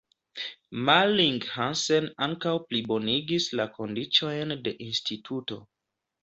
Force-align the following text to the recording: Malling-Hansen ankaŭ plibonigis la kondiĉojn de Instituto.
Malling-Hansen 0.85 2.07
ankaŭ 2.27 2.53
plibonigis 2.71 3.47
la 3.61 3.69
kondiĉojn 3.77 4.57
de 4.69 4.75
Instituto. 4.87 5.61